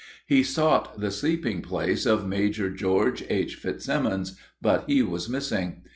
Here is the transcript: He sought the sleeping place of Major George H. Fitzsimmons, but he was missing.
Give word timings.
He 0.25 0.41
sought 0.41 0.99
the 0.99 1.11
sleeping 1.11 1.61
place 1.61 2.07
of 2.07 2.27
Major 2.27 2.71
George 2.71 3.23
H. 3.29 3.53
Fitzsimmons, 3.53 4.35
but 4.59 4.83
he 4.87 5.03
was 5.03 5.29
missing. 5.29 5.83